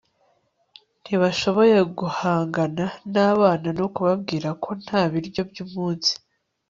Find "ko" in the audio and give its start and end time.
4.63-4.69